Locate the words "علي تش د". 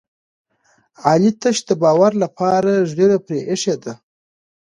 1.09-1.69